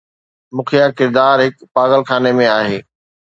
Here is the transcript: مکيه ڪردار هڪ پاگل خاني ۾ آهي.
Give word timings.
مکيه 0.55 0.85
ڪردار 0.97 1.37
هڪ 1.45 1.55
پاگل 1.75 2.01
خاني 2.09 2.31
۾ 2.39 2.47
آهي. 2.59 2.79